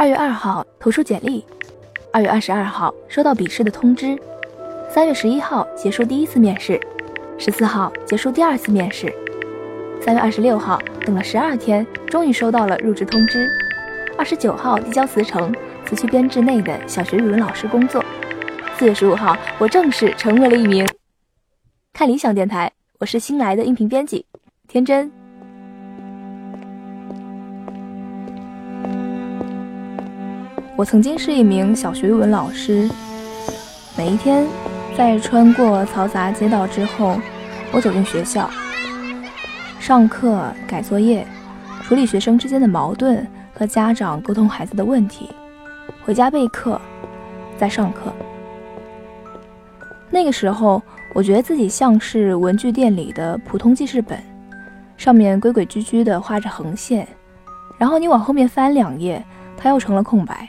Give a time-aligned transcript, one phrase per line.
[0.00, 1.44] 二月二号投出简历，
[2.12, 4.16] 二月二十二号收到笔试的通知，
[4.88, 6.80] 三月十一号结束第一次面试，
[7.36, 9.12] 十四号结束第二次面试，
[10.00, 13.50] 三月二十六号等了十二天，终于收到了入职通知，
[14.16, 15.52] 二十九号递交辞呈，
[15.84, 18.00] 辞去编制内的小学语文老师工作，
[18.78, 20.86] 四月十五号我正式成为了一名
[21.92, 24.24] 看理想电台，我是新来的音频编辑，
[24.68, 25.10] 天真。
[30.78, 32.88] 我曾经是一名小学语文老师，
[33.96, 34.46] 每一天
[34.96, 37.18] 在穿过嘈杂街道之后，
[37.72, 38.48] 我走进学校，
[39.80, 41.26] 上课、改作业、
[41.82, 45.28] 处理学生之间的矛盾和家长沟通孩子的问题，
[46.04, 46.80] 回家备课，
[47.58, 48.12] 再上课。
[50.10, 50.80] 那个时候，
[51.12, 54.16] 我觉得自己像是文具店里的普通记事本，
[54.96, 57.08] 上面规规矩矩地画着横线，
[57.78, 59.20] 然后你往后面翻两页，
[59.56, 60.48] 它又成了空白。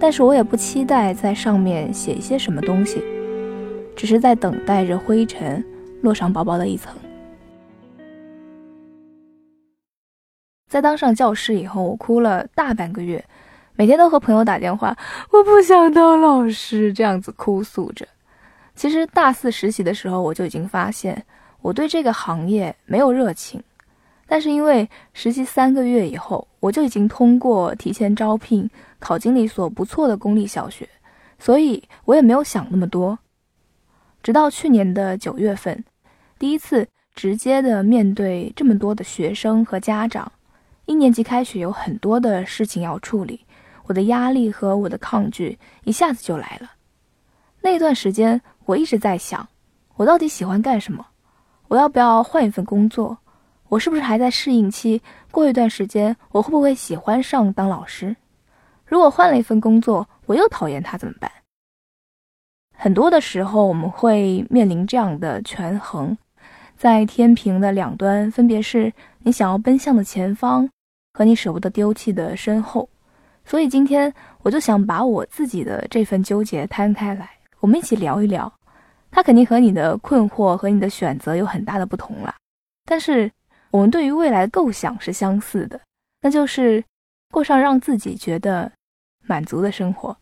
[0.00, 3.02] 但是我也不期待在上面写一些什么东西，
[3.96, 5.64] 只是在等待着灰尘
[6.02, 6.94] 落上薄薄的一层。
[10.68, 13.24] 在当上教师以后，我哭了大半个月，
[13.74, 14.96] 每天都和朋友打电话，
[15.32, 18.06] 我不想当老师，这样子哭诉着。
[18.76, 21.24] 其实大四实习的时候，我就已经发现
[21.62, 23.60] 我对这个行业没有热情。
[24.28, 30.88] 但是因为实习三个月以后，我就已经通过提前招聘考进了一所不错的公立小学，
[31.38, 33.18] 所以我也没有想那么多。
[34.22, 35.84] 直到去年的九月份，
[36.38, 40.30] 第一次直接的面对这么多的学生和家长，
[40.86, 43.44] 一年级开学有很多的事情要处理，
[43.86, 46.72] 我的压力和我的抗拒一下子就来了。
[47.60, 49.48] 那段时间，我一直在想，
[49.96, 51.06] 我到底喜欢干什么？
[51.68, 53.18] 我要不要换一份工作？
[53.68, 55.02] 我是不是还在适应期？
[55.30, 58.16] 过一段时间，我会不会喜欢上当老师？
[58.88, 61.30] 如果换了一份工作，我又讨厌他怎么办？
[62.76, 66.16] 很多的时候，我们会面临这样的权衡，
[66.76, 70.68] 在天平的两端，分别是你想要奔向的前方，
[71.12, 72.88] 和你舍不得丢弃的身后。
[73.44, 77.30] 所以今天，我就想把我自己的这份纠结摊开来，
[77.60, 78.52] 我们一起聊一聊。
[79.10, 82.34] 它肯定和你的困惑和你的选择有很大的不同了，
[82.84, 83.30] 但是。
[83.70, 85.78] 我们对于未来的构想是相似的，
[86.22, 86.82] 那就是
[87.30, 88.72] 过上让自己觉得
[89.28, 90.16] 满足的生活。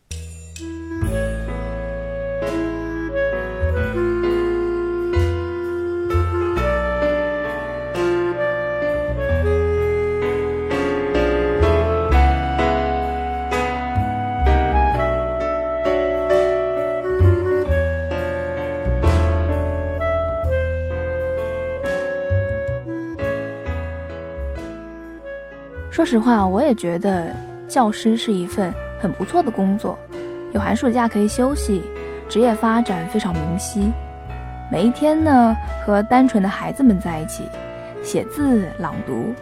[25.89, 27.35] 说实话，我也觉得
[27.67, 29.97] 教师是一份很不错的工作，
[30.53, 31.83] 有寒暑假可以休息，
[32.27, 33.91] 职业发展非常明晰。
[34.71, 37.43] 每一天呢，和单纯的孩子们在一起，
[38.03, 39.33] 写字、朗读，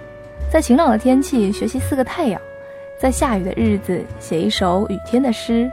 [0.52, 2.40] 在晴朗的天气学习四个太阳，
[3.00, 5.70] 在下雨的日子写一首雨天的诗。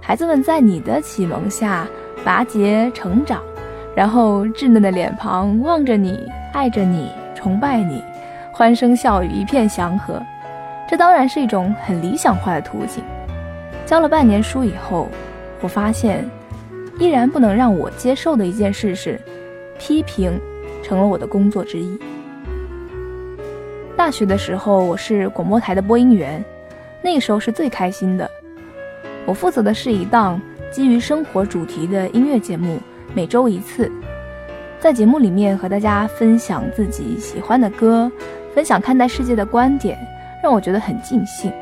[0.00, 1.86] 孩子们在你的启蒙下
[2.24, 3.42] 拔节成长，
[3.94, 8.02] 然后稚嫩的脸庞望着你，爱着你，崇拜你。
[8.52, 10.20] 欢声笑语，一片祥和，
[10.92, 13.02] 这当然是一种很理想化的图景。
[13.86, 15.08] 教了半年书以后，
[15.62, 16.22] 我发现，
[16.98, 19.18] 依然不能让我接受的一件事是，
[19.78, 20.38] 批评
[20.82, 21.98] 成了我的工作之一。
[23.96, 26.44] 大学的时候，我是广播台的播音员，
[27.02, 28.30] 那个时候是最开心的。
[29.24, 30.38] 我负责的是一档
[30.70, 32.78] 基于生活主题的音乐节目，
[33.14, 33.90] 每周一次，
[34.78, 38.12] 在节目里面和大家分享自己喜欢的歌。
[38.54, 39.96] 分享看待世界的观点，
[40.42, 41.52] 让我觉得很尽兴。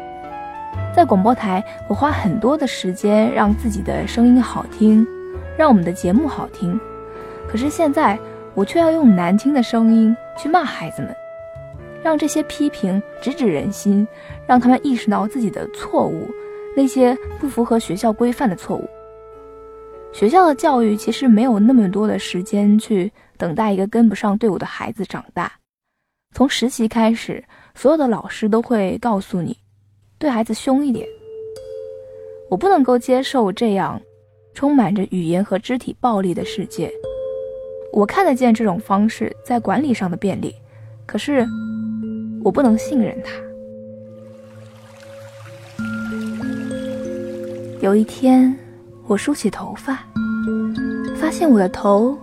[0.94, 5.06] 在广播台，我花很多的时间让自己的声音好听，
[5.58, 6.78] 让我们的节目好听。
[7.48, 8.18] 可是现在，
[8.54, 11.15] 我却要用难听的声音去骂孩子们，
[12.03, 14.06] 让这些批评直指人心，
[14.47, 16.28] 让他们意识到自己的错误，
[16.77, 18.88] 那些不符合学校规范的错误。
[20.12, 25.53] 学校的教育其实没有那么多的时间去等待一个跟不上队伍的孩子长大。
[26.34, 27.44] 从实习开始，
[27.80, 29.56] 所有的老师都会告诉你，
[30.18, 31.09] 对孩子凶一点。
[32.50, 33.98] 我不能够接受这样
[34.53, 36.92] 充满着语言和肢体暴力的世界。
[37.91, 40.54] 我看得见这种方式在管理上的便利，
[41.06, 41.47] 可是
[42.44, 43.32] 我不能信任他。
[47.80, 48.54] 有一天，
[49.06, 50.04] 我梳起头发，
[51.16, 52.15] 发现我的头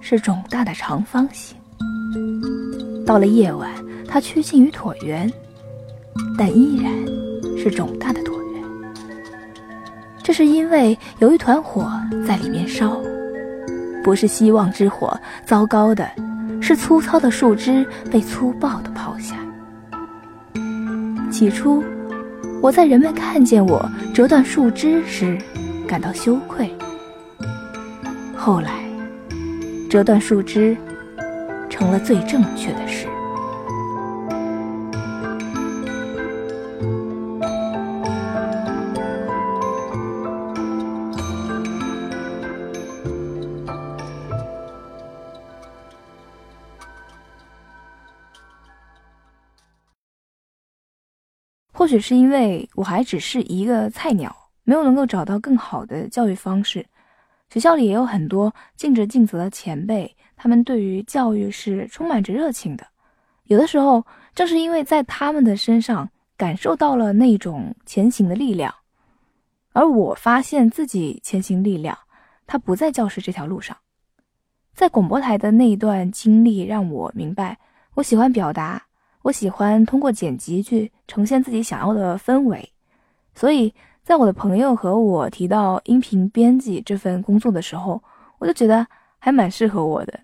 [0.00, 1.56] 是肿大的长方形。
[3.06, 3.72] 到了夜晚，
[4.08, 5.30] 它趋近于椭圆，
[6.36, 6.90] 但依然
[7.58, 8.62] 是肿大的椭圆。
[10.22, 11.90] 这是因为有一团火
[12.26, 13.00] 在里面烧，
[14.02, 16.08] 不是希望之火，糟糕的
[16.60, 19.36] 是粗糙的树枝被粗暴地抛下。
[21.30, 21.84] 起初，
[22.62, 25.38] 我在人们看见我折断树枝时
[25.86, 26.74] 感到羞愧。
[28.36, 28.84] 后来，
[29.90, 30.76] 折断树枝
[31.68, 33.07] 成了最正确的事。
[51.78, 54.34] 或许是因为我还只是一个菜鸟，
[54.64, 56.84] 没有能够找到更好的教育方式。
[57.50, 62.84] 学校里也有很多尽职尽责的前辈，他们对于教育是充满着热情的。
[63.44, 64.04] 有的时候，
[64.34, 68.74] 正是因为在他们的身上感受到了那种前行的力量，
[69.72, 71.96] 而我发现自己前行力量，
[72.44, 73.76] 它不在教室这条路上。
[74.74, 77.56] 在广播台的那一段经历，让我明白，
[77.94, 78.87] 我喜欢表达。
[79.28, 82.66] 我喜欢通过剪辑去呈现自己想要的氛围，
[83.34, 88.02] 所以在我的朋友和我提到音频编辑这份工作的时候，
[88.38, 88.86] 我就觉得
[89.18, 90.18] 还蛮适合我的。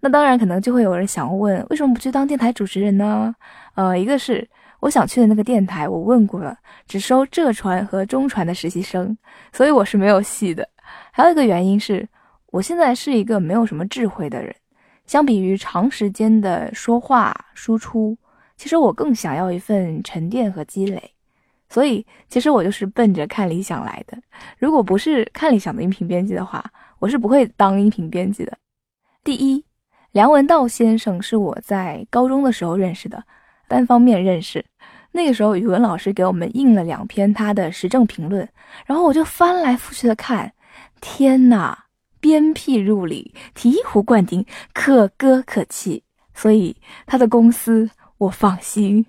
[0.00, 3.32] 那当然，可能就会有人想问，为什么不去当电台主持人呢？
[3.76, 4.44] 呃，一个是
[4.80, 6.58] 我想去的那个电台，我问过了，
[6.88, 9.16] 只收浙传和中传的实习生，
[9.52, 10.68] 所以我是没有戏的。
[11.12, 12.08] 还有一个原因是，
[12.46, 14.52] 我现在是一个没有什么智慧的人，
[15.06, 18.18] 相比于长时间的说话输出。
[18.60, 21.02] 其实我更想要一份沉淀和积累，
[21.70, 24.18] 所以其实我就是奔着看理想来的。
[24.58, 26.62] 如果不是看理想的音频编辑的话，
[26.98, 28.52] 我是不会当音频编辑的。
[29.24, 29.64] 第一，
[30.12, 33.24] 梁文道先生是我在高中的时候认识的，
[33.66, 34.62] 单方面认识。
[35.10, 38.46] 那个时候语文老师给我们印了两篇他的时政评论，
[38.84, 40.52] 然后我就翻来覆去的看。
[41.00, 41.86] 天哪，
[42.20, 46.04] 鞭辟入里，醍醐灌顶，可歌可泣。
[46.34, 47.88] 所以他的公司。
[48.20, 49.04] 我放心。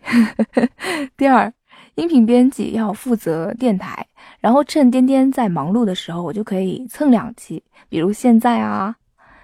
[1.17, 1.53] 第二，
[1.95, 4.07] 音频编辑要负责电台，
[4.39, 8.95] 然后趁颠颠在忙碌的时候，我就可以蹭两期，比如现在啊。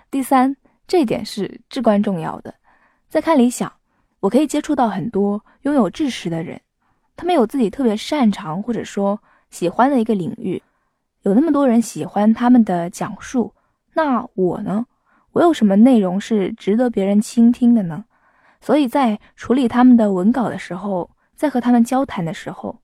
[0.10, 0.56] 第三，
[0.88, 2.56] 这点是至关重要的。
[3.10, 3.70] 再看理想，
[4.22, 6.58] 我可以接触到很多拥有知识的人，
[7.18, 10.64] 他们有自己特别擅长或者说喜欢的一个领域，
[11.24, 13.54] 有那么多人喜欢他们的讲述，
[13.94, 14.86] 那我呢？
[15.34, 18.06] 我有什么内容是值得别人倾听的呢？
[18.60, 22.82] 所以在处理他们的文稿的时候，在和他们交谈的时候，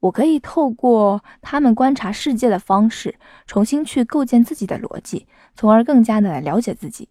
[0.00, 7.08] 我可以透过他们观察世界的方式，重新去构建自己的逻辑，从而更加的了解自己。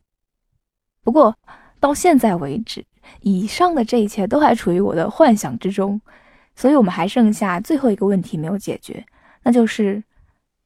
[1.04, 1.38] 不过
[1.80, 2.86] 到现在为止，
[3.22, 6.00] 以上的这一切都还处于我的幻想之中，
[6.56, 9.06] 所以我们还剩下最后一个问题没有解决，
[9.44, 10.04] 那就是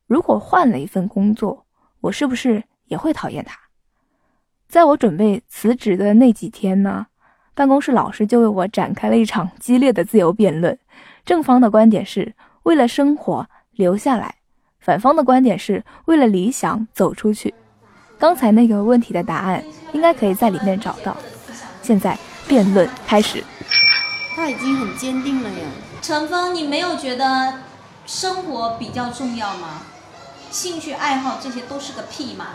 [0.08, 1.66] 如果换了一份工作，
[2.02, 3.60] 我是不是也会讨厌他？
[4.68, 7.08] 在我准备辞职的那几天呢？
[7.54, 10.78] 办公室老师就为我展开了一场激烈的自由辩论。
[11.26, 12.34] 正方的观点是
[12.64, 14.36] 为了生活留下来，
[14.80, 17.54] 反方的观点是为了理想走出去。
[18.18, 19.64] 刚才那个问题的答案
[19.94, 21.16] 应该可以在里面找到。
[21.82, 22.18] 现在
[22.48, 23.44] 辩论开始。
[24.36, 25.68] 他已经很坚定了呀。
[26.02, 27.54] 陈峰，你没有觉得
[28.06, 29.82] 生活比较重要吗？
[30.50, 32.46] 兴趣爱好这些都是个屁吗？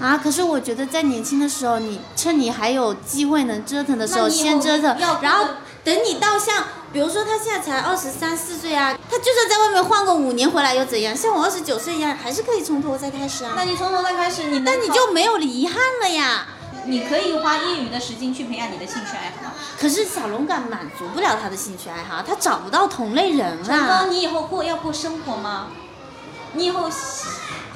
[0.00, 0.18] 啊！
[0.22, 5.46] 可是我觉得在年轻的时候，你趁你还有机会能折腾的时候先折腾，然后
[5.84, 11.14] 等你到像，比如说他现在才二十三四岁啊，他就算在外面换个五年回来又怎样？
[11.14, 13.52] 像我二十九岁一样，还是可以从头再开始啊。
[13.54, 16.46] 那你从头再开始，你那你就没有遗憾了呀。
[16.86, 19.52] 你可以花业余的时间去培养你的兴趣爱好。
[19.78, 24.06] 可是小龙感满足不了他的兴趣爱好，他找不到同类人啊。
[24.08, 25.66] 你以后过要过生活吗？
[26.54, 26.90] 你以后。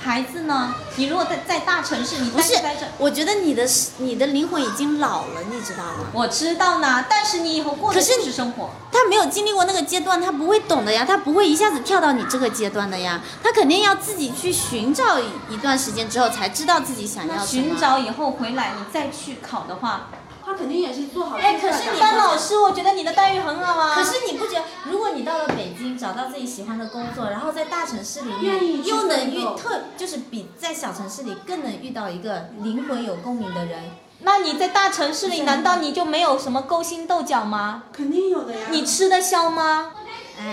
[0.05, 0.75] 孩子呢？
[0.97, 2.53] 你如果在在大城市，你不是？
[2.99, 6.05] 我觉得你的你的灵魂已经老了，你知道吗？
[6.13, 8.69] 我知道呢，但是你以后过的是生活。
[8.93, 15.19] 他没有经历过那个阶段，他不会懂的呀，他不会一下子跳到你这个阶段的呀，他肯定要自己去寻找
[15.49, 17.47] 一段时间之后，才知道自己想要什么。
[17.47, 20.09] 寻找以后回来，你再去考的话。
[20.45, 21.37] 他肯定也是做好。
[21.37, 23.95] 哎，可是你当老师，我觉得你的待遇很好啊。
[23.95, 37.85] 可是你不觉得，如果你到了北京找到自己喜欢的工作，然后在大城市里面又能遇特，就是比在小城市里更能遇到一个灵魂有共鸣的人，那你在大城市里难道你就没有什么勾心斗角吗？
[37.93, 38.67] 肯定有的呀。
[38.71, 39.93] 你吃得消吗？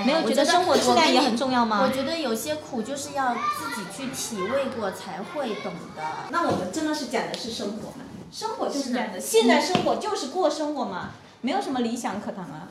[0.05, 1.81] 没有觉得生活质量也很重要吗？
[1.83, 6.03] 我觉得有些苦就是要自己去体味过才会懂的。
[6.29, 7.91] 那我们真的是讲的是生活。
[8.31, 11.09] 生活就是这样的，现在生活就是过生活嘛，
[11.41, 12.69] 没有什么理想可谈啊。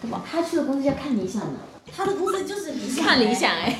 [0.00, 0.22] 对吧？
[0.30, 1.58] 他去的公司要看理想的，
[1.96, 3.78] 他的公司就是理想，看理想哎。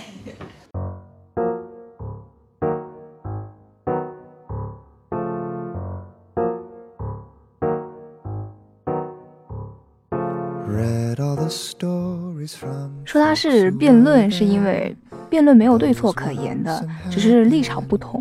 [13.05, 14.97] 说他是辩论，是因为
[15.31, 18.21] 辩论没有对错可言的，只是立场不同。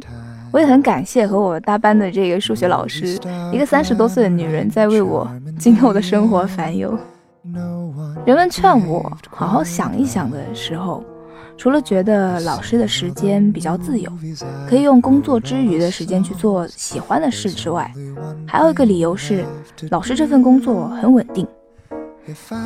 [0.54, 3.20] 我也很感谢和我搭班的这个数学老师，
[3.52, 6.96] 一个三十多岁的女人在为我今后的生活烦忧。
[8.24, 11.04] 人们劝我好好想一想的时候，
[11.58, 14.12] 除了觉得老师的时间比较自由，
[14.70, 17.92] 可以用工作之余的时间去做喜欢的事之外，
[18.46, 19.44] 还有一个理由是，
[19.90, 21.48] 老师这份工作很稳定。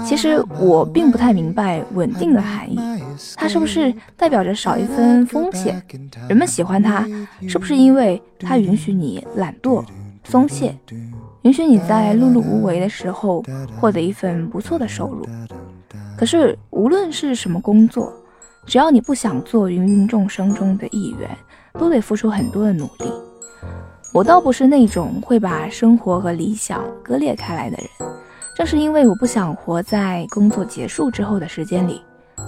[0.05, 2.77] 其实我并不太明白稳定的含义，
[3.35, 5.81] 它是不是代表着少一分风险？
[6.29, 7.07] 人们喜欢它，
[7.47, 9.83] 是不是因为它允许你懒惰、
[10.23, 10.77] 松懈，
[11.41, 13.43] 允许你在碌碌无为的时候
[13.79, 15.25] 获得一份不错的收入？
[16.17, 18.13] 可是无论是什么工作，
[18.65, 21.29] 只要你不想做芸芸众生中的一员，
[21.73, 23.11] 都得付出很多的努力。
[24.13, 27.87] 我倒不是那种会把生活和理想割裂开来的人。
[28.57, 32.01] 正是因为我不想活在工作结束之后的时间里，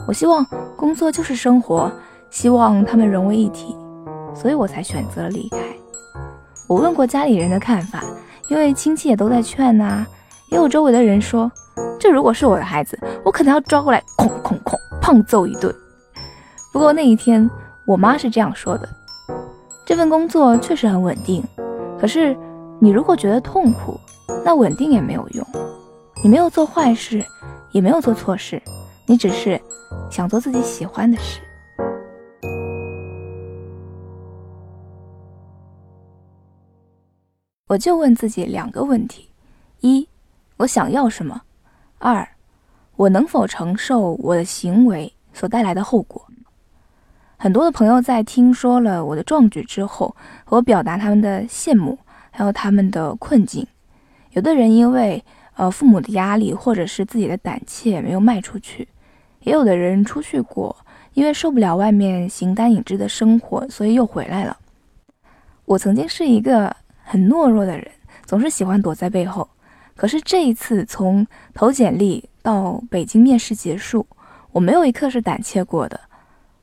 [0.07, 0.43] 我希望
[0.75, 1.91] 工作就是生活，
[2.31, 3.77] 希望他们融为一体，
[4.33, 5.59] 所以我才选择了离开。
[6.67, 8.03] 我问过家里人的看法，
[8.49, 10.03] 因为亲戚也都在劝呐，
[10.49, 11.51] 也有周围的人说，
[11.99, 15.71] 这如果是我的孩子，我可能要抓过来，哐哐哐，胖揍一顿。
[16.73, 17.47] 不过那一天，
[17.85, 18.89] 我妈是这样说的：
[19.85, 21.43] 这份工作确实很稳定，
[21.99, 22.35] 可是
[22.79, 23.99] 你如果觉得痛苦，
[24.43, 25.45] 那稳定也没有用。
[26.21, 27.25] 你没有做坏事，
[27.71, 28.61] 也没有做错事，
[29.05, 29.59] 你只是
[30.11, 31.39] 想做自己喜欢的事。
[37.67, 39.29] 我就问自己两个问题：
[39.79, 40.05] 一，
[40.57, 41.39] 我想要什么；
[41.99, 42.27] 二，
[42.97, 46.25] 我能否承受我的行为所带来的后果。
[47.37, 51.97] 很多的朋友在听说了我的壮举之后，和我表达他们的羡慕，
[52.29, 53.65] 还有他们的困境。
[54.31, 55.23] 有的人因为
[55.59, 58.87] 呃，父母的压力，或者是自己的胆怯没有迈出去，
[59.41, 60.73] 也有的人出去过，
[61.13, 64.57] 因为受不了外面形单影只的生活，所以又回来了。
[65.65, 66.73] 我曾经是一个
[67.03, 67.85] 很懦弱的人，
[68.25, 69.49] 总是喜欢躲在背后。
[69.97, 74.07] 可是这一次，从投简历到北京面试结束，
[74.53, 75.99] 我没有一刻是胆怯过的。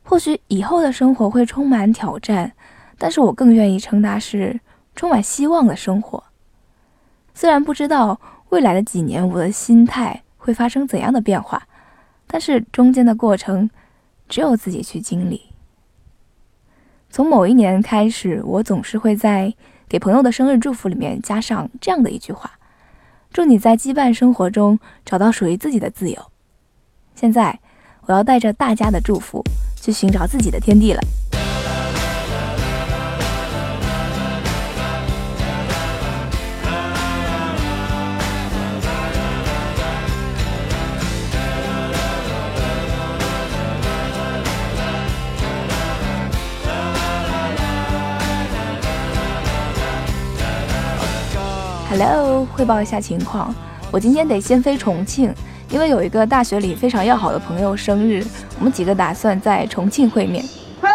[0.04, 2.50] 或许以后的生活会充满挑战，
[2.96, 4.58] 但是我更愿意称它是
[4.94, 6.24] 充满希望的生活。
[7.34, 8.18] 虽然不知道。
[8.50, 11.66] 未来的几年，我的心态会发生怎样的变化？
[12.26, 13.70] 但是中间的过程，
[14.28, 15.42] 只有自己去经历。
[17.08, 19.54] 从某一年开始，我总是会在
[19.88, 22.58] 给朋友的生日祝福里面加上这样的一句话
[23.32, 26.20] ：“祝你在羁绊生活中找到属于自己的自由。”
[27.14, 27.58] 现在，
[28.02, 29.42] 我要带着大家的祝福
[29.80, 31.00] 去寻找自己的天地了。
[52.56, 53.54] 汇报一下情况。
[53.92, 55.30] 我今天得先飞重庆，
[55.68, 58.24] 因为有一个大学里非常要好的朋友生日，
[58.58, 60.42] 我们几个打算在重庆会面。
[60.80, 60.88] 嘿！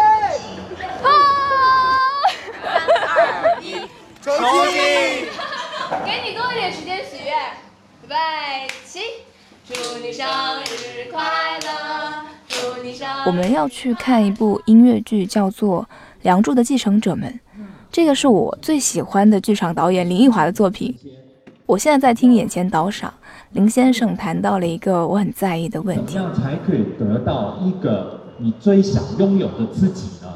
[1.04, 1.06] 啊！
[2.64, 3.74] 三二一，
[4.20, 4.34] 重
[4.72, 5.28] 庆！
[6.04, 7.32] 给你多一点时间许愿。
[8.02, 8.16] 预备
[8.84, 8.98] 起！
[9.64, 10.26] 祝你生
[10.64, 11.22] 日快
[11.60, 12.24] 乐！
[12.48, 13.08] 祝你生。
[13.24, 15.82] 我们要去看一部音乐剧，叫做
[16.22, 17.40] 《梁祝的继承者们》。
[17.92, 20.98] 这个是我最喜欢的剧场导演林奕华的作品。
[21.64, 23.12] 我现在在听眼前导赏，
[23.52, 30.32] 林先生谈到了一个我很在意的问题：怎么样才可以得到一个你最想拥有的自己呢？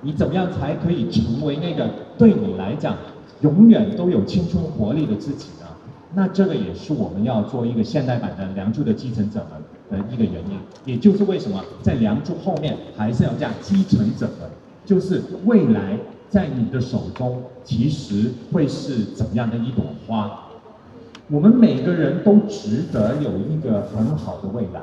[0.00, 2.96] 你怎么样才可以成为那个对你来讲
[3.40, 5.66] 永远都有青春活力的自己呢？
[6.14, 14.48] 那这个也是我们要做一个现代版的《梁祝》的继承者们的一个原因，也就是为什么在《梁祝》后面还是要加继承者们，
[14.86, 15.98] 就是未来。
[16.30, 20.30] 在你的手中，其实会是怎么样的一朵花？
[21.32, 24.82] 我们每个人都值得有一个很好的未来，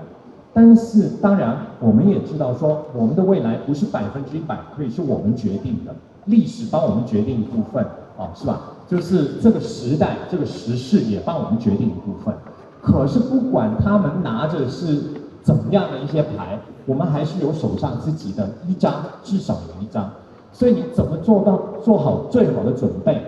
[0.53, 5.93] 但是当然，我们也知道说，我们的未来不是百分之一百可以是我们决定的，
[6.25, 7.83] 历史帮我们决定一部分，
[8.17, 8.61] 啊，是吧？
[8.87, 12.33] 就是这个时代、这个时势也帮我们决定一部分。
[12.81, 15.01] 可是不管他们拿着是
[15.43, 20.09] 怎么样的一些牌，我们还是有手上自己的一张，至少有一张。
[20.53, 23.21] 所以你怎么做到做好最好的准备？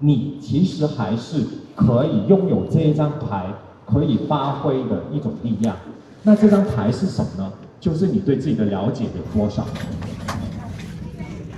[0.00, 1.42] 你其实还是
[1.74, 3.46] 可以拥有这一张牌，
[3.84, 5.74] 可以发挥的一种力量。
[6.22, 7.52] 那这张牌是什么呢？
[7.80, 9.64] 就是你对自己的了解有多少。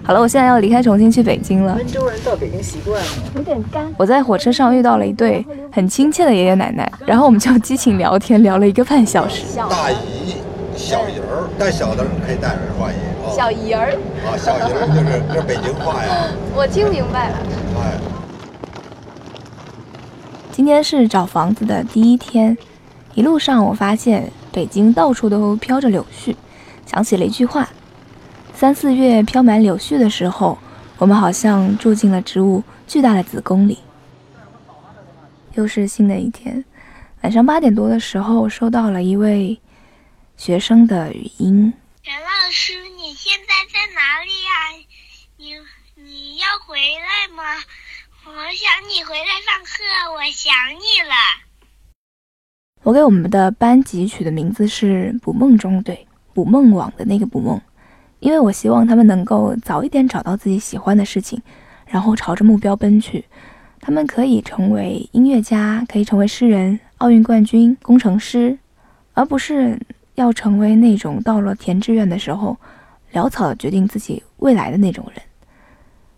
[0.02, 1.74] 好了，我现在要离开重庆去北京了。
[1.76, 3.86] 温州人到北京习惯了，有点干。
[3.98, 9.44] 我在火车上遇到了一对很亲切的爷爷奶奶，然后我们就激情聊天，聊了一个半小时。
[9.56, 10.36] 大姨、
[10.76, 12.96] 小姨儿，带小的可以带儿化音。
[13.36, 13.92] 小姨儿
[14.24, 16.28] 啊，小姨儿就是这北京话呀。
[16.56, 17.36] 我听明白了。
[17.78, 17.98] 哎，
[20.60, 22.54] 今天是找房子的第一天，
[23.14, 26.36] 一路上我发现北京到处都飘着柳絮，
[26.84, 27.66] 想起了一句话。
[28.52, 30.58] 三四月飘满柳絮的时候，
[30.98, 33.78] 我们好像住进了植物巨大的子宫里。
[35.54, 36.62] 又是新的一天，
[37.22, 39.58] 晚上八点多的时候，收到了一位
[40.36, 41.72] 学生的语音
[42.04, 44.86] ：“袁老师，你现在在哪里呀？
[45.38, 45.54] 你
[46.04, 47.42] 你要回来吗？
[48.26, 51.14] 我想你回来上课，我想你了。”
[52.84, 57.60] 我给我们的班级取的名字是“捕梦中队”，捕梦网的那个捕梦。
[58.18, 61.40] 因为我希望他们能够早一点找到自己喜欢的事情，
[61.86, 63.24] 然后朝着目标奔去。
[63.80, 68.58] 他们可以成为音乐家，可以成为诗人、奥运冠军、工程师，
[69.14, 69.80] 而不是
[70.16, 72.54] 要成为那种到了填志愿的时候
[73.14, 75.22] 潦草的决定自己未来的那种人。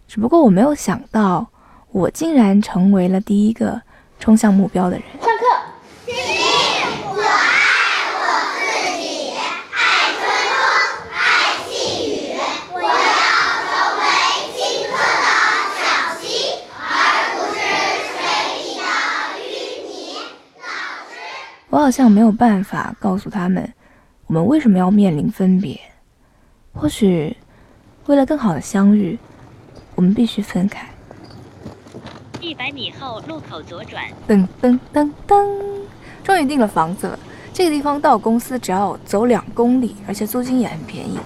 [0.09, 1.49] 只不过我没有想到，
[1.93, 3.81] 我竟然成为了第一个
[4.19, 5.03] 冲向目标的人。
[5.21, 5.45] 上课。
[21.69, 23.73] 我好像没有办法告诉他们，
[24.27, 25.79] 我们为什么要面临分别。
[26.75, 27.37] 或许，
[28.07, 29.19] 为了更好的相遇，
[29.95, 30.87] 我们必须分开。
[32.43, 34.03] 一百米后路口左转。
[34.29, 35.47] 噔噔噔噔，
[36.25, 37.19] 终于订了房子了。
[37.53, 41.21] 这个地方到公司只要走两公里，而且租金也很便宜。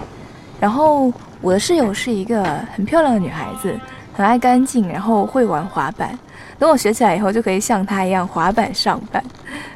[0.61, 3.74] 然后我的室友是一个很漂亮的女孩子，
[4.12, 6.16] 很爱干净，然后会玩滑板。
[6.59, 9.24] 等我学起来以后，就可以像她一样滑板上班。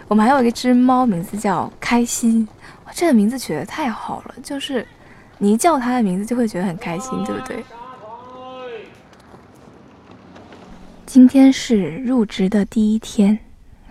[0.08, 2.46] 我们还有一只猫，名字叫开心。
[2.92, 4.86] 这个名字取得太好了，就是
[5.38, 7.64] 你一叫它的名字，就会觉得很开心，对不对？
[11.12, 13.36] 今天是入职的第一天，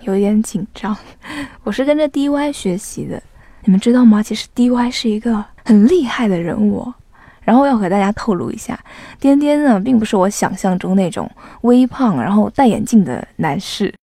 [0.03, 0.95] 有点紧张。
[1.65, 3.21] 我是跟着 DY 学习的，
[3.65, 4.23] 你们知道吗？
[4.23, 6.93] 其实 DY 是一个很厉害的人物。
[7.41, 8.79] 然后要和大家透露一下，
[9.19, 11.29] 颠颠呢，并不是我想象中那种
[11.63, 13.93] 微胖，然后戴眼镜的男士。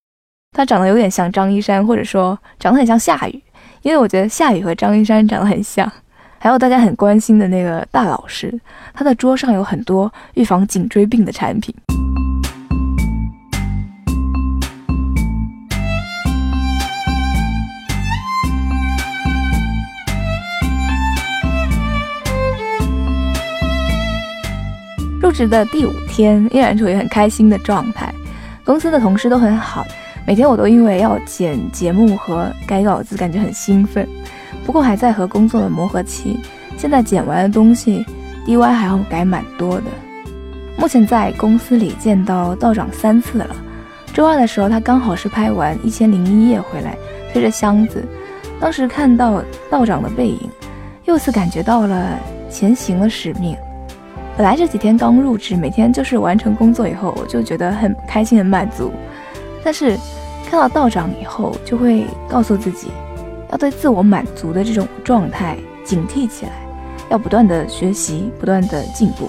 [0.54, 3.42] 他长得有点像张一山，或者说长得很像夏雨，
[3.80, 5.90] 因为我觉得夏雨和张一山长得很像。
[6.38, 8.60] 还有大家很关心的那个大老师，
[8.92, 11.74] 他的桌上有很多预防颈椎病的产品。
[25.26, 28.14] 入职的第五天，依然处于很开心的状态，
[28.64, 29.84] 公司的同事都很好。
[30.24, 34.08] 每天我都因为要剪节目和改稿子，感觉很兴奋。
[34.64, 36.38] 不过还在和工作的磨合期，
[36.76, 38.06] 现在剪完的东西
[38.46, 39.86] ，DY 还要改蛮多的。
[40.76, 43.56] 目前在公司里见到道长三次了。
[44.14, 46.96] 周二的时候，他刚好是拍完《一千零一夜》回来，
[47.32, 48.06] 推着箱子。
[48.60, 50.48] 当时看到道长的背影，
[51.04, 52.16] 又次感觉到了
[52.48, 53.56] 前行的使命。
[54.36, 58.92] 本来这几天刚入职，每天就是完成工作以后，我就觉得很开心、很满足。
[59.64, 59.98] 但是。
[60.48, 62.86] 看到道长以后，就会告诉自己，
[63.50, 66.52] 要对自我满足的这种状态警惕起来，
[67.08, 69.28] 要不断的学习，不断的进步。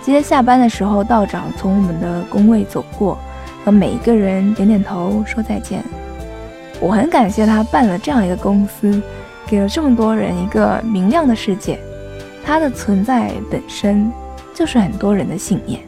[0.00, 3.18] 今天下班的时候，道长从我们的工位走过，
[3.66, 5.84] 和每一个人点点头，说再见。
[6.80, 8.98] 我很感谢他办了这样一个公司，
[9.46, 11.78] 给了这么多人一个明亮的世界。
[12.42, 14.10] 他的存在本身
[14.60, 15.80] 就是很多人的信念。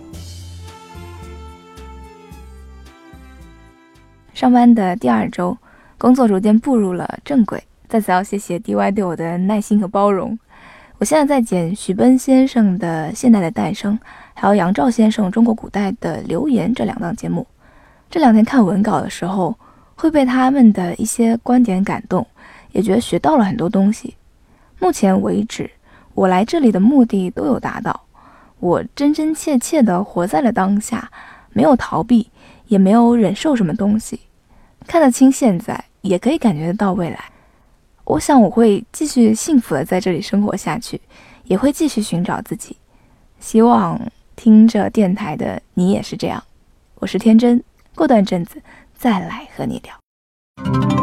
[4.32, 5.54] 上班的第二周，
[5.98, 7.62] 工作逐渐步入了正轨。
[7.86, 10.38] 在此要谢谢 DY 对我的耐心和包容。
[10.96, 13.92] 我现在在剪徐奔先生的《现代的诞生》，
[14.32, 17.46] 还有杨照先生《中国古代的留言》这两档节目。
[18.08, 19.54] 这两天看文稿的时候，
[19.94, 22.26] 会被他们的一些观点感动，
[22.70, 24.16] 也觉得学到了很多东西。
[24.78, 25.70] 目前为止，
[26.14, 28.00] 我来这里的目的都有达到。
[28.62, 31.10] 我真真切切地活在了当下，
[31.50, 32.30] 没有逃避，
[32.68, 34.20] 也没有忍受什么东西。
[34.86, 37.18] 看得清现在，也可以感觉得到未来。
[38.04, 41.00] 我想我会继续幸福的在这里生活下去，
[41.42, 42.76] 也会继续寻找自己。
[43.40, 44.00] 希望
[44.36, 46.40] 听着电台的你也是这样。
[47.00, 47.60] 我是天真，
[47.96, 48.62] 过段阵子
[48.94, 51.01] 再来和你聊。